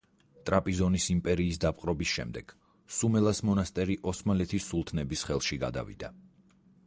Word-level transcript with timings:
ტრაპიზონის 0.49 1.03
იმპერიის 1.15 1.59
დაპყრობის 1.65 2.13
შემდეგ 2.13 2.55
სუმელას 2.99 3.43
მონასტერი 3.49 3.99
ოსმალეთის 4.13 4.67
სულთნების 4.71 5.27
ხელში 5.31 5.61
გადავიდა. 5.65 6.13